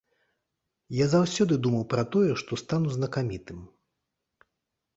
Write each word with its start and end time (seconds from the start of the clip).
Я 0.99 1.05
заўсёды 1.15 1.59
думаў 1.67 1.83
пра 1.93 2.03
тое, 2.17 2.31
што 2.45 2.51
стану 2.63 2.89
знакамітым. 2.97 3.63